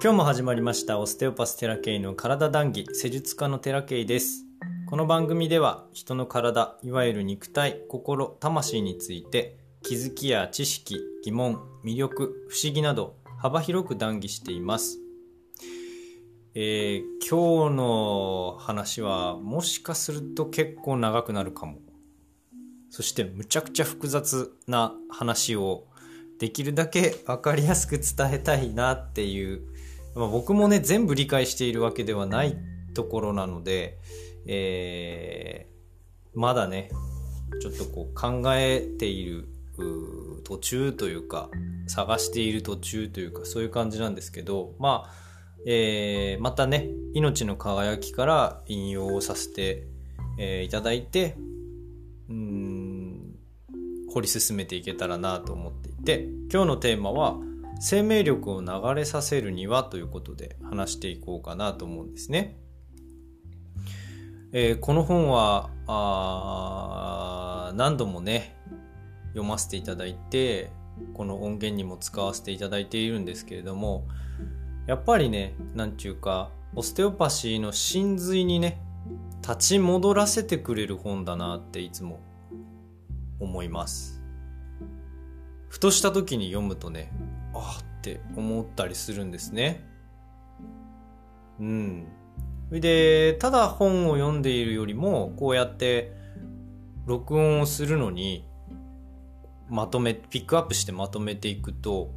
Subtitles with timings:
[0.00, 4.44] 今日も始まりましたオステオパステラケイの体談義施術家のテラケイです。
[4.88, 15.00] この番組では人の体いわゆる肉体心魂について気づきや知識疑問魅力不思議など幅広く談義しています。
[16.54, 21.80] えー、今日の話はもしかすると結構長くなるかも。
[22.88, 25.88] そしてむちゃくちゃ複雑な話を
[26.38, 29.62] できるだけ分かりやすく伝えたいなっていう、
[30.18, 32.58] まあ、僕もね全部理解しているわけではない
[32.92, 33.98] ところなので、
[34.46, 36.90] えー、まだね
[37.62, 39.48] ちょっとこう考えている
[40.42, 41.48] 途中というか
[41.86, 45.10] 探している途中というかそういう感じなんですけどまあ、
[45.64, 49.86] えー、またね「命の輝き」から引用をさせて、
[50.36, 51.36] えー、いただいて
[52.28, 53.36] うん
[54.12, 57.38] 掘り進めていけたらなと思っていて今日のテーマは
[57.80, 62.58] 「生命力を流れさせるには」ということで話していこうかなと思うんですね。
[64.52, 68.56] えー、この本はあ何度もね
[69.28, 70.70] 読ませていただいて
[71.12, 74.06] この音源にも使わせていただいているんですけれども
[74.86, 78.80] やっぱりね何ちゅうかオステオパシーの真髄にね
[79.42, 82.20] 立ち戻らせてくれる本だなっていつも
[83.40, 84.22] 思います
[85.68, 87.12] ふとした時に読むとね
[87.54, 89.84] あって思ったりするんですね。
[91.60, 92.06] うん。
[92.70, 96.12] でただ本を読んでいるよりもこうやって
[97.06, 98.44] 録音をするのに
[99.70, 102.10] まとめピックアップしてまとめていくと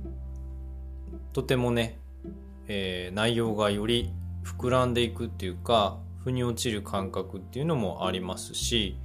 [1.32, 1.98] とてもね、
[2.68, 4.12] えー、内容がより
[4.44, 8.98] 膨らんでいくっていうか腑に落ちる感覚っていうのもありますし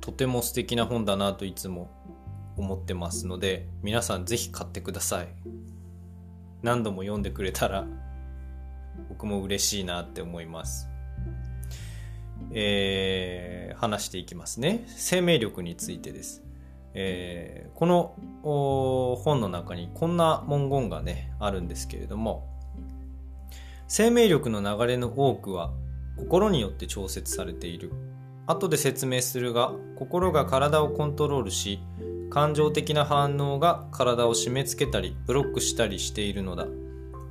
[0.00, 1.90] とても素敵な本だなといつも
[2.56, 5.28] 思ってますので皆さん是非買ってください。
[6.62, 7.86] 何度も読んでくれたら
[9.08, 10.88] 僕も嬉しいなって思います。
[12.52, 14.84] えー、話していきますね。
[14.88, 16.42] 生命力についてです。
[16.94, 18.14] えー、この
[19.24, 22.46] 本の中にこんな文言がねあるんですけれども
[23.88, 25.72] 生命力の流れの多くは
[26.16, 27.92] 心によって調節されている。
[28.46, 31.80] 後で説明するが心が体をコントロールし
[32.34, 36.66] 感情的な反応が体を締め付けたりブロックしたりしているのだ。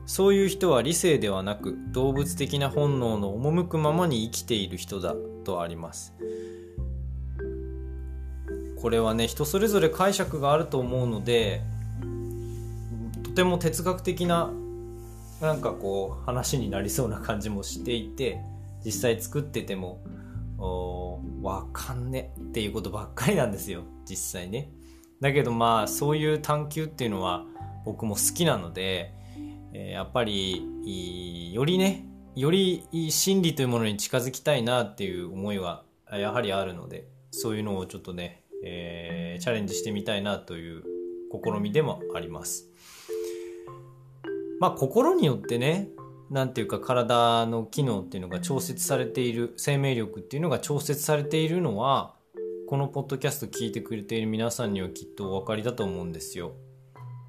[0.05, 5.13] そういう人は理性ではなく動物的な本能の赴くままに生きている人だ
[5.43, 6.13] とあります。
[8.81, 11.59] これはね人それぞれ解釈があると思うので
[13.23, 14.51] とても哲学的な
[15.41, 18.39] なんかこう話になりそうな感じもしていて
[18.85, 20.01] 実際作ってても
[21.41, 24.69] わかんねっていうことばっかりなんですよ実際ね。
[25.23, 27.45] だけどまあそういう探求っていうのは
[27.85, 29.13] 僕も好きなので、
[29.73, 40.83] え、やっぱりよりねより真理というものに近づきたいなっていう思いはやはりあるのでそういうのをちょっとねえー、チャレンジしてみたいなという
[41.31, 42.69] 試みでもあります。
[44.59, 45.89] まあ心によってね
[46.29, 52.15] 何ていうか体の機能っていうのが調節されている生命力っていうのが調節されているのは
[52.73, 56.53] このポッドキャスト聞いてくれている皆さんにはきっとお分かりだと思うんですよ。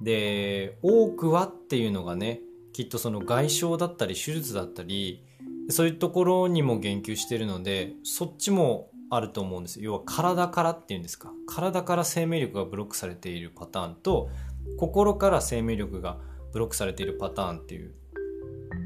[0.01, 2.41] で多くはっていうのがね
[2.73, 5.23] きっとその外傷だったり手術だったり
[5.69, 14.31] そういうところにも言及してるのでそっちもあると思うんです要は体からっていうんですか体から生命力がブロックされているパターンと
[14.79, 16.17] 心から生命力が
[16.55, 17.93] ブロックされているパターンっていう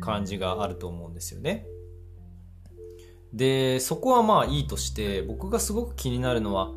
[0.00, 1.68] 感じがあると思うんですよね。
[3.33, 6.71] でそこはまあいいとして僕がすごく気になるのは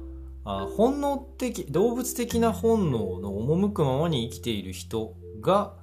[0.43, 5.73] あ本能的動物的な本能の赴くままに生きている人が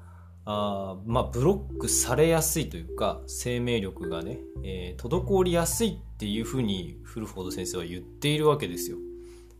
[0.51, 8.97] あまあ、ブロックされやすいというか生命力がね、えー、滞りやすいっていうふうにフルフォード先生は言っているわけですよ。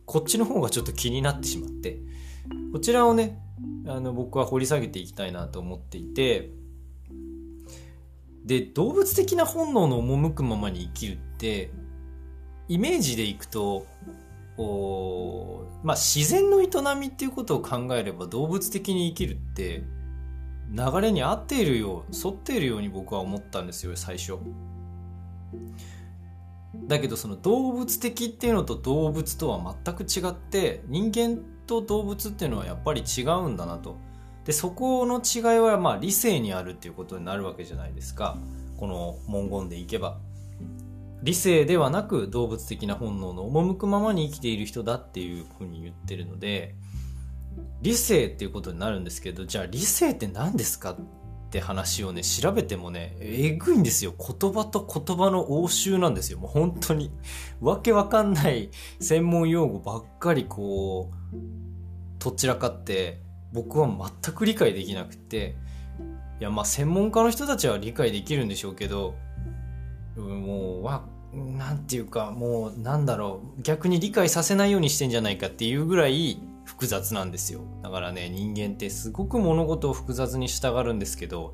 [0.07, 1.99] こっちの方がちょっと気になってしまって
[2.73, 3.39] こちらをね
[3.85, 6.49] あの僕は掘り下げていきたいなと思っていて
[8.45, 11.71] で動物的な本能の赴くままに生きるって
[12.67, 13.85] イメージでいくと
[14.57, 16.67] おまあ自然の営
[16.99, 19.83] みっていうことを考えれば動物的に生きるって
[20.71, 24.37] 流れに合っているよう沿っているように僕は思ったんですよ最初。
[26.87, 33.97] だけどその動物的っていうのと動物とは全く違って人間と動物っていうのはやっぱり違うんだなと。
[34.49, 38.35] でそこの違いはまあ理性にあるっていうことになるわけじゃないですか
[38.77, 40.17] この文言でいけば
[41.21, 46.73] 理性ではなく動物的な本能の赴くままに生きている人だっていうふうに言ってるので
[47.83, 50.95] 理性っていうことになるんですけどじゃあ理性って何ですかっ
[51.51, 54.13] て話をね、調べてもね、えぐいんですよ。
[54.17, 56.37] 言葉と言葉の応酬なんですよ。
[56.37, 57.11] もう本当に。
[57.59, 58.69] わけわかんない
[58.99, 61.35] 専門用語ばっかりこう、
[62.19, 63.23] とっちらかって、
[63.53, 63.87] 僕は
[64.23, 65.55] 全く理解できなくて、
[66.39, 69.15] いや、まあ専門家の人たちは理解できるんでしょうけど、
[70.15, 77.61] もう、わ、なんていうか、もう、なんだろう、逆に理解させないようにしてんじゃないかっていうぐらい複雑なんですよ。
[77.83, 81.53] だからね、人間ってすごく物事を複雑にしたがるんですけど、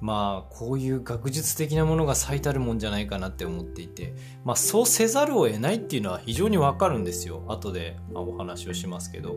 [0.00, 4.14] まあ、こういう学術的なものが最たるもんじゃないかなって思っていて、
[4.44, 7.42] まあ、そうせざるを得ないっていうのは非常にわかるんですよ。
[7.48, 9.36] 後でお話をしますけど。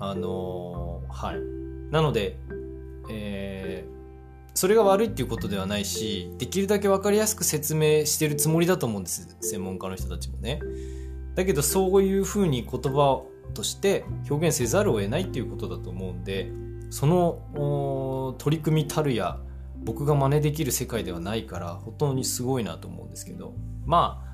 [0.00, 1.40] あの、はい。
[1.92, 2.36] なので、
[3.10, 10.60] えー、それが悪いっていうことではないしできるだけ分かりやすく説明してるつもりだと思うんです専門家の人たちもね。
[11.34, 13.22] だけどそういうふうに言葉
[13.54, 16.50] として表現せざるを得ないっていうことだと思うんで
[16.90, 19.38] その取り組みたるや
[19.82, 23.54] 僕が真似できる世界ではないから本当にすごいなと思うんですけど。
[23.86, 24.30] まあ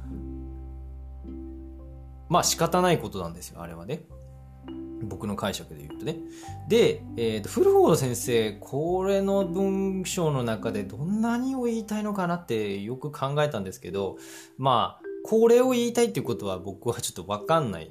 [2.29, 4.03] まあ仕方ないことなんですよあれはね。
[5.03, 6.17] 僕の解釈で言うとね。
[6.69, 14.17] で、えーと、フルフォード先生、これの文章の中でどんなにを言いたいのかなってよく考えたんですけど、
[14.57, 17.91] まあ、これを言いたいっていうことは僕はちょっとわかんない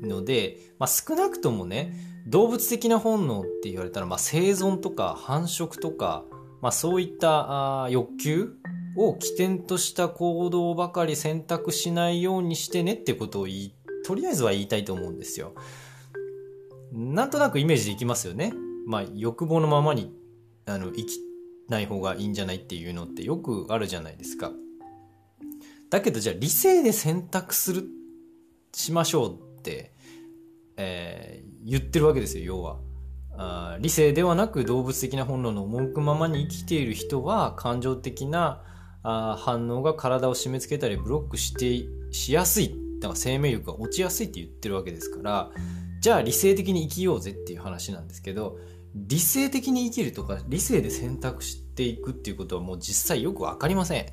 [0.00, 1.94] ので、まあ、少なくともね、
[2.26, 6.24] 動物的な本能って言われたら、まあ、生存とか繁殖とか、
[6.60, 8.54] まあ、そういったあ欲求
[8.96, 13.46] を起点とした行動ばかり選択しないようにしてねってことを、
[14.04, 15.54] とりあえずは言いたいと思うんですよ。
[16.92, 18.52] なんとなくイメージでいきますよね。
[18.86, 20.12] まあ、欲望のままに、
[20.66, 21.18] あの、生き
[21.68, 24.52] ない方がいいんじゃないっていうのってよくあるじゃないですか。
[25.90, 27.84] だけど、じゃあ理性で選択する、
[28.74, 29.92] しましょうって、
[30.76, 32.78] えー、言ってるわけですよ、要は。
[33.36, 38.62] あ理性ではなく動物的な本能の赴くままに生きている人は感情的な
[39.02, 45.50] あ反応が体を締め付けたりブロックしてしやすいだから生命力が落ちやすいって言ってるわけですから
[46.02, 48.58] じゃあ理性的に生きようぜっていう話なんですけど
[48.92, 54.06] 理性的に生きるとか理性で選択していくっていうことはもう実際よく分かりません。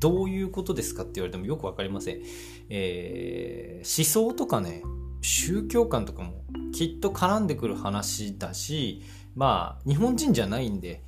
[0.00, 2.22] どういうことですかって言われてもよく分かりません、
[2.68, 4.82] えー、思想とかね
[5.22, 6.42] 宗教観とかも
[6.72, 9.04] きっと絡んでくる話だし
[9.36, 11.04] まあ日本人じゃないんで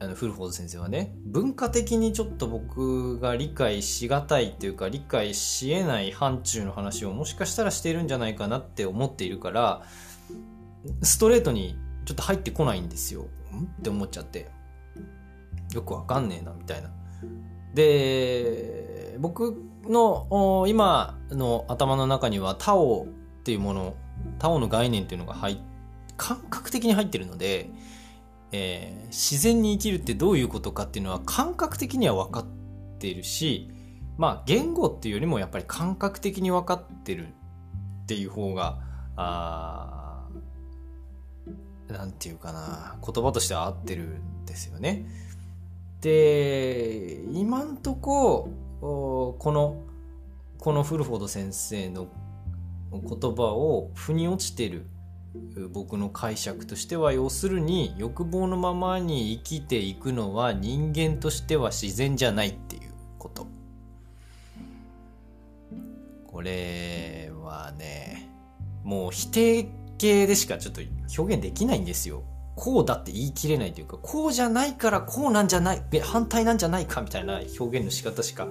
[0.00, 9.82] あのフルフォード先生はね文化的にちょっと僕が理解しがたいっていうか理解しえない範疇の話をもしかしたらしているんじゃないかなって思っているから
[11.02, 13.22] ストレートにちょっと入ってこないんですよ。
[13.22, 13.28] んっ
[13.82, 14.50] て思っちゃって。
[15.74, 16.90] よくわかんねえなみたいな。
[17.74, 23.96] で僕の今の頭の中にはタオっていうもの
[24.38, 25.58] タオの概念っていうのが入
[26.16, 27.70] 感覚的に入ってるので
[28.56, 32.46] えー、自然に生きるってどういうことかっていうのは感覚的には分かっ
[33.00, 33.68] ているし
[34.16, 37.26] まあ言語っていうよりもやっぱり感覚的に分かってる
[38.04, 38.78] っていう方が
[39.16, 40.28] あ
[41.88, 45.04] なんていうかな言葉としては合ってるんですよね。
[46.00, 49.82] で今んとここの
[50.58, 52.06] このフルフォード先生の
[52.92, 54.86] 言葉を腑に落ちてる
[55.72, 63.46] 僕の解釈としては要するに欲望のままに生きていくのは人間としては自然じゃないっていうこと。
[66.26, 68.28] これはね
[68.84, 70.80] もう否定形でしかちょっと
[71.16, 72.22] 表現できないんですよ。
[72.56, 78.46] こうだって言い切れないというかこうじゃないからこうなんじゃない反対なんじゃないかみたいな表現の仕方しか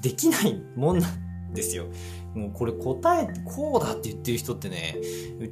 [0.00, 1.08] できないもんな
[1.54, 1.86] ですよ。
[2.34, 4.96] もうこれ答えこうだって言ってる人ってね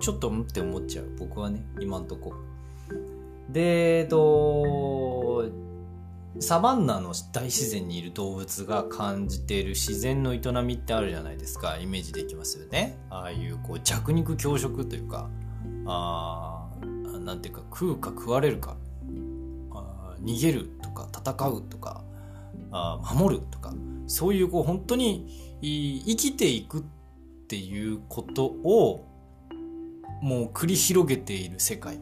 [0.00, 1.06] ちょっとんって思っちゃう。
[1.18, 2.34] 僕はね今んとこ。
[3.48, 5.50] でえっと
[6.40, 11.78] サバンナの大自然にいる動物が感じている自然の営みってあるじゃないですか。
[11.78, 12.98] イメージできますよね。
[13.10, 15.28] ああいうこう弱肉強食というか
[15.86, 16.68] あ
[17.24, 18.76] なんていうか食うか食われるか
[19.72, 22.02] あ逃げるとか戦うとか
[22.70, 23.74] あ守るとか
[24.06, 26.82] そういうこう本当に生きていくっ
[27.48, 29.06] ていうことを
[30.20, 32.00] もう繰り広げている世界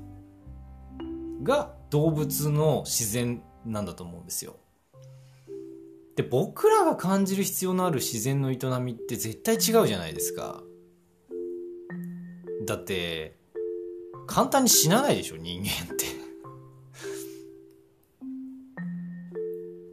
[1.42, 4.56] が動物の自然なんだと思うんですよ。
[6.16, 10.62] で僕らが感じる必要のある自然の営みって絶対違うじゃないですか。
[12.66, 13.36] だって
[14.26, 16.04] 簡単に死なないでしょ人間って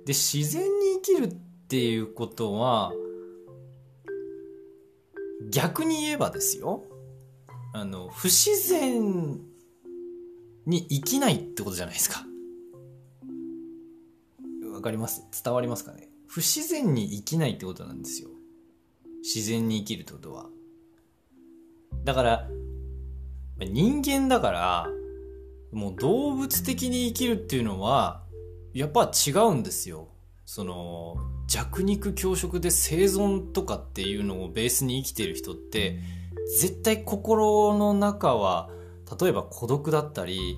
[0.05, 1.35] で自然に生きるっ
[1.67, 2.93] ていうことは
[5.49, 6.83] 逆に言えばですよ
[7.73, 9.39] あの不自然
[10.65, 12.25] に生きないってことじゃないですか。
[14.73, 15.23] わかります？
[15.43, 16.09] 伝わりますかね？
[16.27, 18.29] 不自然に生きないってことなんですよ。
[19.23, 20.47] 自然に生きるってことは。
[22.03, 22.47] だから
[23.59, 24.87] 人間だから
[25.71, 28.23] もう動物的に生きるっていうのは
[28.73, 30.09] やっぱ違うんですよ。
[30.49, 35.99] その弱肉強食で生存とかっていうのをベースに生きてる人って
[36.59, 38.69] 絶対心の中は
[39.21, 40.57] 例えば孤独だったり、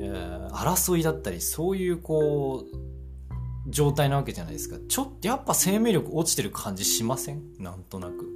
[0.00, 4.78] えー、争いだったりそういうこう状態なわけじゃないですか。
[4.88, 7.42] ちょっとやっぱ生命力落ちてる感じしません？
[7.58, 8.32] なんとなく。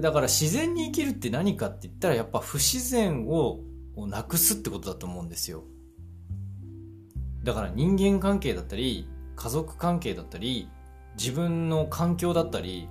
[0.00, 3.58] だから自然に生きるって何かって言ったらやっぱ不自然を
[3.96, 5.64] なくすってことだと思うんですよ。
[7.42, 10.68] だから人間関係だったり家族関係だったり
[11.16, 12.88] 自分の環境だったり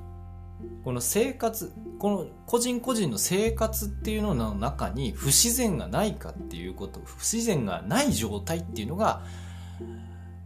[0.83, 9.23] この生活この個人個人の生活っていうのの中に不自然がないかっていうこと不自然がない状態っていうのが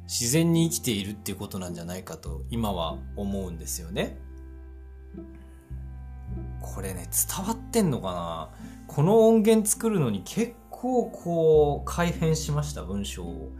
[0.03, 4.17] 自然に生きているっていうことなんじゃないかと今は思うんですよね。
[6.59, 8.49] これね伝わってんのかな？
[8.87, 13.51] この音源作るのに結構こう改変しました文章を。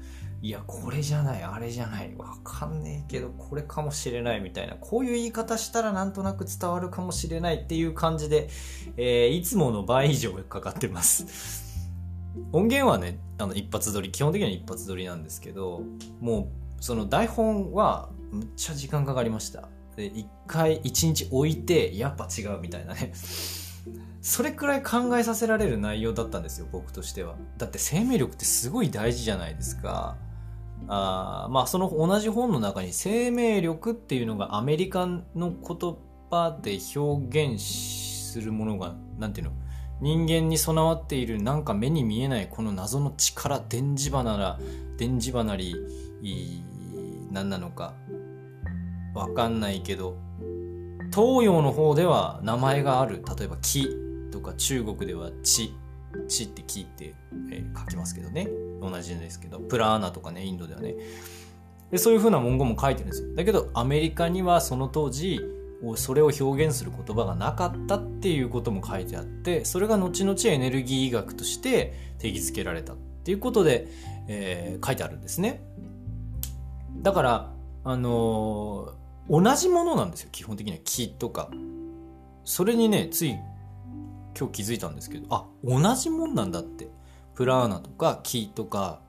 [0.44, 8.50] いや、これじゃない、あれじゃない、わかんねえけど、これかもしれないみたいな、こういう言い方したらなんとなく伝わるかもしれないっていう感じで、
[8.98, 11.62] えー、いつもの倍以上かかってます。
[12.52, 15.84] 音源はね、あの、一発撮り、基本的には一発撮りなんですけど、
[16.20, 19.70] もう、その台本は、むっちゃ時間かかりました。
[19.96, 23.14] で、一回、一日置いて、やっぱ違うみたいなね。
[24.22, 27.36] それくらい考えさせられる内容だったんですよ、僕としては。
[27.60, 30.18] だって生命力ってすごい大事じゃないですか。
[30.88, 35.96] あまあその同じ本の中に生命力っていうのがアメリカの言
[36.30, 39.54] 葉で表現するものが何ていうの？
[40.02, 44.60] 人間に備わっているなんか目に見えないこの謎の力電磁場なら
[44.98, 45.76] 電磁場なり
[47.32, 47.94] 何なのか。
[49.14, 50.16] わかんないけど
[51.14, 53.22] 東洋の方では名前がある。
[53.38, 53.90] 例えば木
[54.32, 55.74] とか中国では地。
[56.28, 57.16] 地って木って、
[57.52, 58.48] えー、書きますけどね。
[58.82, 59.60] 同じですけど。
[59.60, 60.96] プラーナとかねインドではね。
[61.92, 63.36] でそういう風な文言も書いてるんですよ。
[63.36, 65.40] だけどアメリカにはその当時
[65.96, 73.88] それを表現する言葉がなかったっていうことも書いてあってそれが後々エネルギー医学として定義づけられたっていうことで、
[74.28, 75.64] えー、書いてあるんですね。
[77.02, 77.54] だから
[77.84, 80.30] あのー、同じものなんですよ。
[80.32, 81.50] 基本的には木とか。
[82.44, 83.36] それにねつい
[84.38, 86.90] 今日気づいたんですけどあ同じもんなんだって。
[87.34, 89.02] プラーナとか木とか、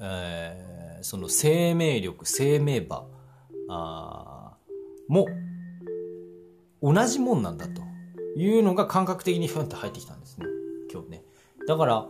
[0.00, 3.06] えー、その生命力生命場
[3.68, 4.56] あ
[5.08, 5.26] も
[6.82, 7.82] 同じもんなんだと
[8.36, 10.46] いうのが感覚的にふんって入ってきたんですね。
[10.90, 11.22] 今日ね。
[11.68, 12.06] だから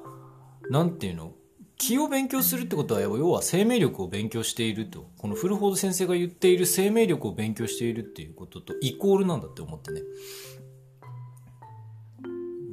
[0.71, 1.35] なんていうの？
[1.77, 5.11] 気を勉強するってことは要は生命力を勉強していると。
[5.19, 10.01] このフルフォード先生が言っている生命力を勉強しているっていうこととイコールなんだって思ってね。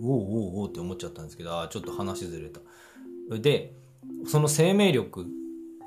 [0.04, 2.60] おおおおって思っちゃったんですけどあちょっと話ずれた。
[3.40, 3.74] で
[4.26, 5.26] その生命力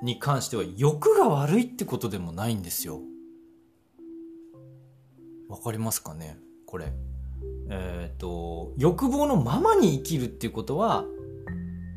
[0.02, 3.00] に関しては欲が悪いってことでもないんですよ。
[5.48, 6.38] わかりますかね？
[6.66, 6.92] これ。
[7.68, 11.04] えっ、ー、と欲望のままに生きるっていうことは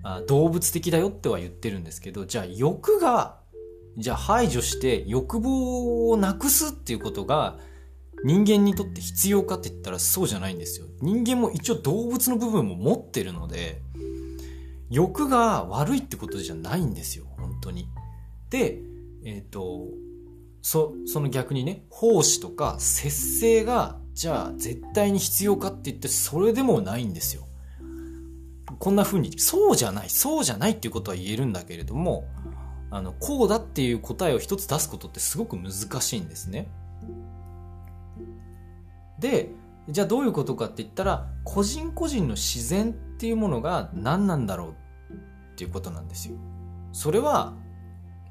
[0.04, 3.40] あ動物的だよっては言ってるんですけどじゃあ欲が
[3.98, 7.60] じゃあ排除して欲望をなくすっていうことが
[8.24, 10.88] 人間にとって必要かって言ったらそうじゃないんですよ。
[11.02, 13.82] 人間も一応動物の部分も持ってるので、
[14.90, 17.88] 欲が悪いってことじゃないんですよ、本当に。
[18.50, 18.80] で、
[19.24, 19.88] えっ、ー、と、
[20.62, 27.44] そ、その逆にね、奉仕とか節制が、じゃあ絶対に必要かって言ってそれでもないんですよ。
[28.80, 32.26] こんな風に、そうじゃない、そうじゃないっていうことは言えるんだけれども、
[32.92, 35.72] あの、こうだっていう答えを一つ出すことってすごく難
[36.02, 36.70] しいんですね。
[39.20, 39.52] で
[39.90, 46.36] じゃあどういうことかって言ったら個人個人の自然っていうものが何なんだろうっていうことなんですよ。
[46.92, 47.54] それは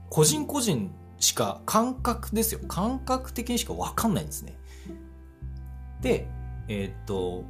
[0.09, 2.61] 個人個人しか感覚ですよ。
[2.69, 4.57] 感覚的にしか分かんないんですね。
[6.01, 6.29] で、
[6.69, 7.45] えー、っと、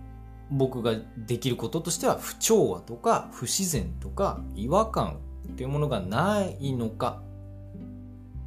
[0.51, 7.23] 僕ができることとしては不調和とか不自然とか違和感っていうものがないのか、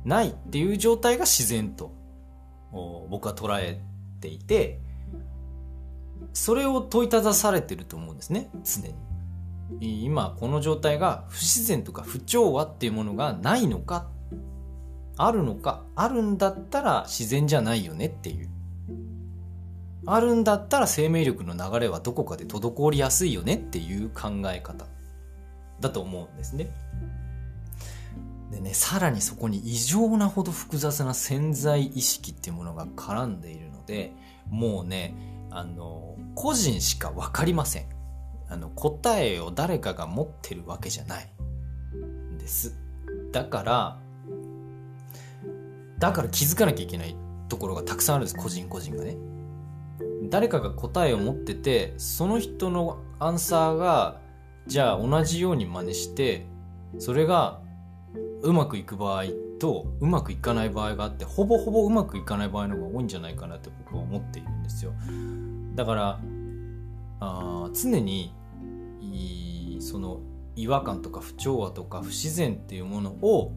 [0.03, 1.91] ないっていう状態が自然と
[2.71, 3.79] 僕は捉え
[4.21, 4.79] ていて
[6.33, 8.95] それを問いただされてると思うんですね常に。
[9.79, 14.09] 今この状態が不自然とか不調和っていうものがないのか
[15.17, 18.49] あるのかあるんだったら自然じゃないよねっていう。
[20.05, 24.87] あるんだったら生命力の流れはどこかで滞りやすいよねっていう考え方。
[25.81, 26.71] だと思うんですね。
[28.51, 34.13] でね、さらにそこに異常なほど複雑な潜在意識っていうものが絡んでいるで、
[34.50, 35.13] もうね、
[35.50, 37.86] あの、個人しかわかりません。
[38.48, 41.29] あの、答えを誰かが持ってるわけじゃない。
[42.33, 42.77] んです。
[43.33, 44.00] だから、
[46.00, 47.17] だから気づかなきゃいけない
[47.50, 49.17] ところがたくさんあるんです、個人個人がね。
[50.29, 54.21] 誰かが答えを持ってて、その人のアンサーが、
[54.67, 56.48] じゃあ同じように真似して、
[56.98, 57.60] それが
[58.43, 59.25] うまくいく場合
[59.60, 64.93] とうまくいかない場合があってほぼほぼうまくいかない場合の方が多いんじゃないかなって僕は思っているんですよ。
[65.75, 66.19] だから
[67.19, 68.33] あ常に
[69.79, 70.21] その
[70.55, 73.53] 違和感とか不調和とか不自然っていうものを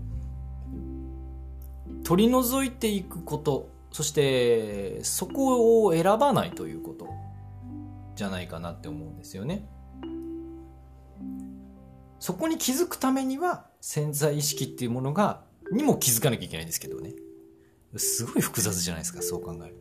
[2.04, 7.08] 取り除いていくことそしてそこを選ばないということ
[8.16, 9.66] じゃないかなって思うんですよね。
[12.24, 17.12] そこに気づくためには潜在意識っていうものが、にも気づかなきゃいけないんですけどね。
[17.98, 19.76] すごい複雑じゃないですか、そう考える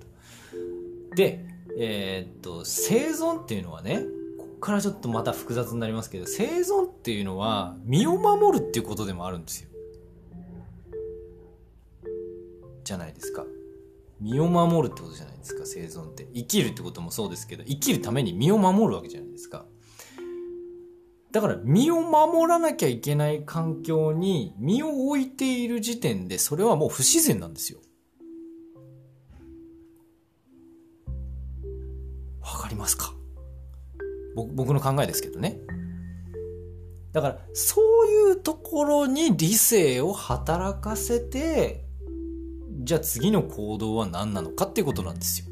[1.09, 1.15] と。
[1.15, 1.45] で、
[1.79, 4.01] えー、っと、生存っていうのはね、
[4.37, 9.69] こっからちょっとまた複雑になりますけど、生存っていうのは身を守るっていうことでもあるんですよ。
[12.83, 13.45] じゃないですか。
[14.19, 16.27] 身を守るってことじゃないですか、生存って。
[16.33, 19.65] 生きるってこともそうですけど、生きるために身を守るわけじゃないですか。
[21.33, 27.79] だから身を守らなきゃいけない環境に身を置いている時点でそれはもう不自然なんですよ。
[32.39, 33.15] わかりますか？
[34.35, 35.57] 僕の考えですけどね。
[37.13, 41.83] だからそういうところに理性を働かせて
[42.83, 45.47] じゃあ次の行動は何なのかっていうことなんですよ。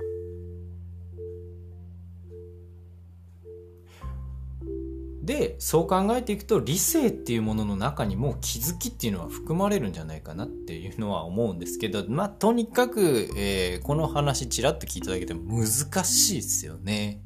[5.32, 15.64] でそう考えていくと理性っていうものの中にも気づきっていうのは含まれるんじゃないかなっていうのは思うんですけどまあとにかく、えー、この話ちらっと聞いただけで難
[16.04, 17.22] しいですよね。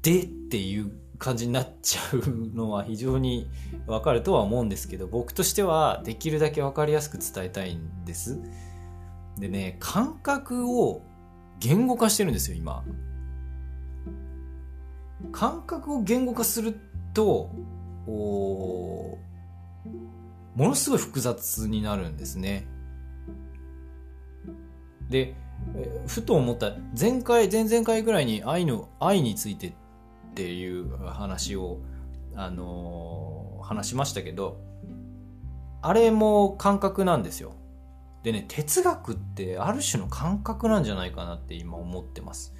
[0.00, 3.46] でっていう感じになっちゃうのは非常に
[3.86, 8.40] わかるとは思うんですけど僕としてはできるだけわかりやすく伝えたいんです。
[9.38, 11.02] でね感覚を
[11.60, 12.82] 言語化してるんですよ今。
[15.30, 16.78] 感覚を言語化する
[17.14, 17.50] と
[18.06, 19.18] も
[20.56, 22.66] のすごい複雑になるんですね。
[25.08, 25.34] で
[26.06, 29.72] ふと思った前回前々回ぐらいに愛の愛についてっ
[30.34, 31.80] ていう話を
[32.34, 34.58] あのー、話しましたけど
[35.82, 37.54] あれも感覚なんですよ。
[38.22, 42.54] でね哲学ってある種の感覚なんじゃないかなって今思ってます。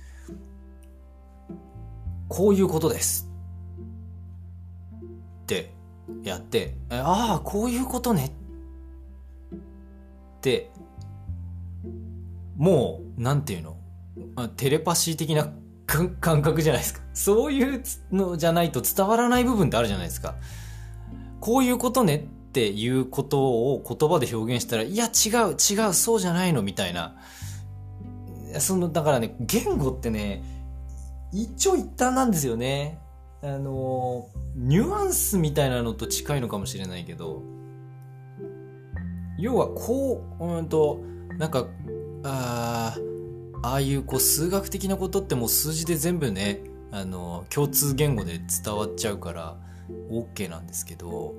[2.33, 3.29] こういうことです。
[5.43, 5.75] って
[6.23, 8.33] やってああこういうことね。
[10.39, 10.71] って
[12.57, 13.77] もうなんていうの？
[14.57, 15.53] テレパシー的な
[16.21, 17.01] 感覚じゃないですか。
[17.13, 20.37] そういうのじゃないと伝わらない部分ってあるじゃないですか。
[21.39, 22.21] こういうことねっ
[22.53, 27.15] ていうことを言葉で表現したらいや違う違うそうじゃないのみたいな。
[28.59, 30.43] そのだからね言語ってね
[31.33, 32.99] 一長一短なんですよね。
[33.43, 37.43] あの、ニュアンスみたいなのと近いのかもしれないけど、
[39.39, 41.01] 要はこう、うんと、
[41.39, 41.67] なんか、
[42.25, 42.97] あ
[43.65, 49.57] あいうこう数学的なことってもう数字で全部ね、あの、共通言語で伝わっちゃうから
[50.11, 51.35] OK なんですけど、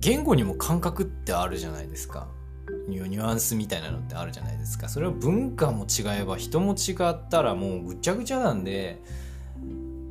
[0.00, 2.28] 言語にも感覚ってあるじゃないですか。
[2.88, 4.88] ニュアンスみたいなのってあるじゃないですか。
[4.88, 9.00] それは文化も違えば人も違ったらもうぐちゃぐちゃなんで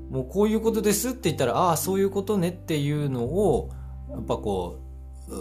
[0.10, 3.70] もうこういうことですって言ったらああそういうことねっていうのを
[4.10, 4.80] やっぱこ
[5.30, 5.34] う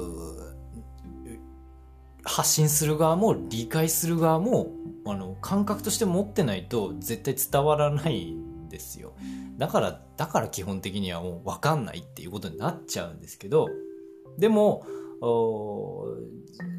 [2.25, 4.69] 発信する側も理解する側も
[5.07, 9.15] あの感覚として持ってないと絶対伝わらないんですよ。
[9.59, 13.69] だからだから基本的にはもう分かんないっていうことになっちゃうんですけど
[14.39, 14.87] でも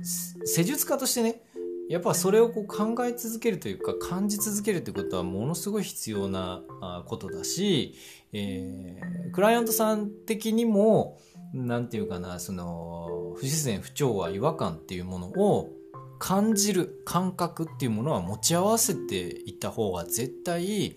[0.04, 1.42] 施術家としてね
[1.90, 6.62] やっぱそれをこう考え続けるというか感じ続けるってことはものすごい必要な
[7.06, 7.96] ことだし、
[8.32, 11.20] えー、クライアントさん的にも
[11.54, 15.70] 何て言うかなその不自然不調和違和感っていうものを
[16.18, 20.96] 感じる感覚っていうものは持ち合わせていった方が絶対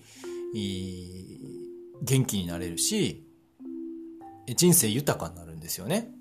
[2.02, 3.26] 元気になれるし
[4.54, 6.13] 人生豊かになるんですよね。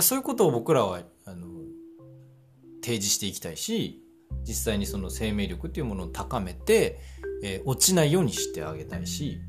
[0.00, 1.46] そういうことを僕らはあの
[2.82, 4.02] 提示していきたいし
[4.46, 6.98] 実際にその生命力っていうものを高めて、
[7.44, 9.40] えー、落ちないようにしてあげたいし。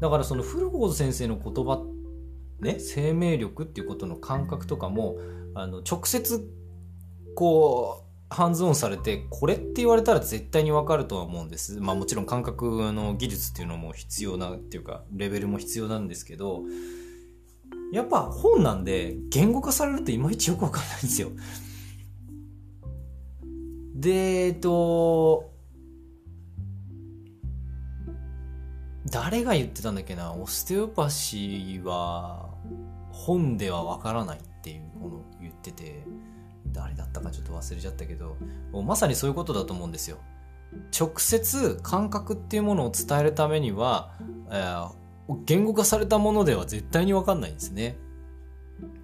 [0.00, 1.80] だからそのフルゴーズ先生の言葉
[2.60, 5.16] ね生命力っていうことの感覚とかも
[5.54, 6.44] あの直接
[7.36, 11.78] こうハンズオンされてこれって言われたら絶対にわかるとは思うんです。
[11.80, 16.62] まあもちろん感覚の技術っていうのも必要なっていうかレベルも必要なんですけど
[17.92, 21.30] やっぱ本なんで言語化されるといまいちよくわかんないんですよ。
[23.94, 25.50] でえっと
[29.10, 30.32] 誰が言ってたんだっけな？
[30.32, 32.48] オステオパシーは
[33.10, 36.02] 本ではわからないっていうものを言ってて。
[36.72, 38.36] 誰だったかちょっと忘れちゃったけど
[38.72, 40.18] まさにそういうことだと思うんですよ。
[40.98, 44.12] 直接感覚っていうものを伝えるためには、
[44.50, 44.92] えー、
[45.44, 47.98] 言語化されたものでは絶対にわかんないんですね。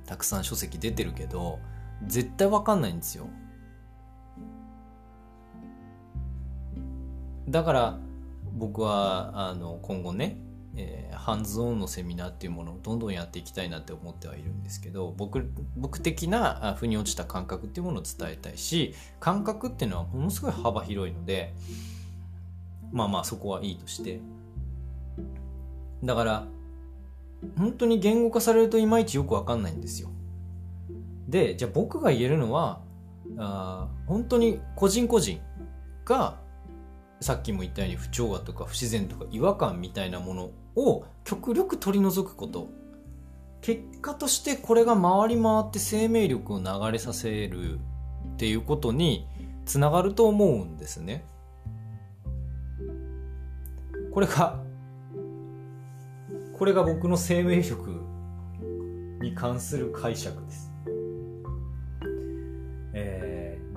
[0.07, 1.59] たくさん書籍出てるけど
[2.07, 3.29] 絶対わかんないんですよ。
[7.49, 7.99] だから
[8.55, 10.39] 僕はあの今後ね、
[10.77, 21.55] えー、ハンズオンのセミナーっていうものをどんどんやっていきたいなって思ってはいるんですけど僕僕的な腑に落ちた感覚っていうものを伝えたいし感覚っていうのはものすごい幅広いので
[22.93, 24.21] まあまあそこはいいとして。
[26.05, 26.47] だから
[27.57, 30.11] 本当に言語化されるといまいちよくわかんないんですよ。
[31.29, 32.81] でじゃあ僕が言えるのは
[33.37, 35.41] あ本当に個人個人
[36.05, 36.41] が
[37.21, 42.69] さっきも言ったように不調和とか不自然とか違和感みたいなものを極力取り除くこと。
[43.61, 47.81] 結果としてこれが回り回って生命力を流れさせる
[48.35, 49.27] っていうことに
[49.67, 51.25] つながると思うんですね。
[54.13, 54.63] これが
[56.57, 58.01] これが僕の生命力
[59.21, 60.68] に関する解釈です。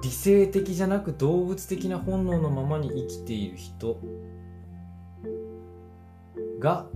[0.02, 3.98] 理性的じゃなく動物的な本能のままに生きている人
[6.60, 6.88] が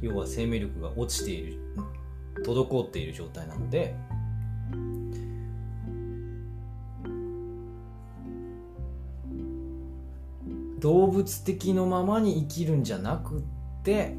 [0.00, 1.58] 要は生命力が落ちている
[2.44, 3.94] 滞っている状態なので
[10.78, 13.42] 動物的のままに生きるんじゃなくっ
[13.82, 14.14] て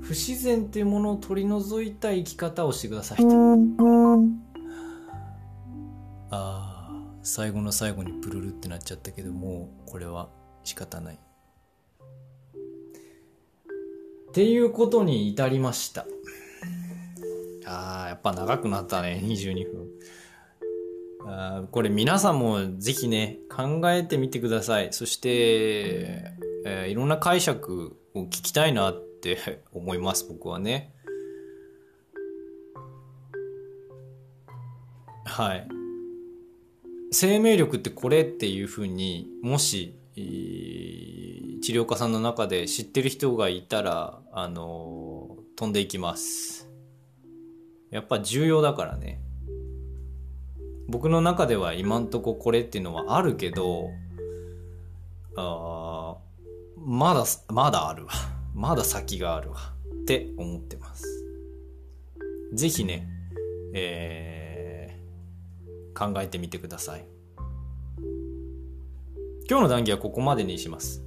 [0.00, 3.26] 不自然っていうものを取り除いた生き方をしてくださいと。
[6.30, 6.77] ああ
[7.28, 10.30] 最後の最後にプルルってなっちゃったけどもうこれは
[10.64, 11.16] 仕方ない。
[11.16, 11.18] っ
[14.32, 16.06] ていうことに至りました。
[17.66, 19.88] あーやっぱ長くなったね22分。
[21.26, 24.88] あこれ皆さんもぜひね考えてみてください。
[24.92, 26.32] そして、
[26.64, 30.94] えー、いろんな解釈を聞きたいなって 思います僕はね。
[35.26, 35.77] はい。
[37.10, 46.68] 生命力ってこれっていうふうにもし治療家さんの中で知ってる人がいたらあの飛んでいきます。
[47.90, 49.20] やっぱ重要だからね。
[50.88, 53.90] 僕の中では今んとここれっていうのはあるけど
[55.36, 56.16] あ
[56.76, 58.12] まだまだあるわ。
[58.54, 59.74] まだ先があるわ。
[60.02, 61.04] って思ってます。
[62.52, 63.08] 是非ね
[63.72, 64.37] えー
[65.98, 67.04] 考えてみてください。
[69.48, 71.02] 今日の談義はここまでにします、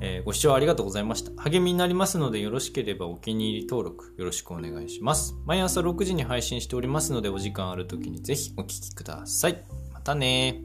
[0.00, 1.30] えー、ご視聴ありがとうございました。
[1.40, 5.36] 励みになりますのでよろしければお気に入り登録よろしくお願いします。
[5.46, 9.62] 毎朝6時に配信しておりますのでお時間ある時にぜひお聴きください。
[9.92, 10.60] またね